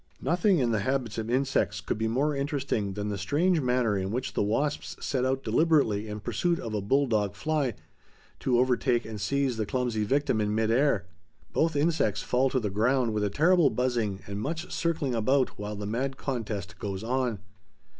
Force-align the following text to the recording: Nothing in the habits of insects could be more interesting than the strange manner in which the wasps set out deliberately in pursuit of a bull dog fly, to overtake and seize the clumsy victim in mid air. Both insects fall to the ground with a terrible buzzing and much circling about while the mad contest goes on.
Nothing 0.19 0.57
in 0.57 0.71
the 0.71 0.79
habits 0.79 1.19
of 1.19 1.29
insects 1.29 1.79
could 1.79 1.99
be 1.99 2.07
more 2.07 2.35
interesting 2.35 2.93
than 2.93 3.09
the 3.09 3.19
strange 3.19 3.61
manner 3.61 3.95
in 3.95 4.09
which 4.09 4.33
the 4.33 4.41
wasps 4.41 4.95
set 4.99 5.25
out 5.25 5.43
deliberately 5.43 6.07
in 6.07 6.21
pursuit 6.21 6.59
of 6.59 6.73
a 6.73 6.81
bull 6.81 7.05
dog 7.05 7.35
fly, 7.35 7.75
to 8.39 8.57
overtake 8.57 9.05
and 9.05 9.21
seize 9.21 9.57
the 9.57 9.65
clumsy 9.67 10.03
victim 10.03 10.41
in 10.41 10.55
mid 10.55 10.71
air. 10.71 11.05
Both 11.53 11.75
insects 11.75 12.23
fall 12.23 12.49
to 12.49 12.59
the 12.59 12.71
ground 12.71 13.13
with 13.13 13.23
a 13.23 13.29
terrible 13.29 13.69
buzzing 13.69 14.21
and 14.25 14.41
much 14.41 14.71
circling 14.73 15.13
about 15.13 15.59
while 15.59 15.75
the 15.75 15.85
mad 15.85 16.17
contest 16.17 16.79
goes 16.79 17.03
on. 17.03 17.37